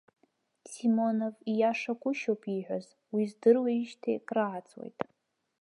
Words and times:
Симонов 0.71 1.35
ииашагәышьоуп 1.51 2.41
ииҳәаз, 2.45 2.85
уи 3.13 3.23
здыруеижьҭеи 3.31 4.17
крааҵуеит. 4.27 4.97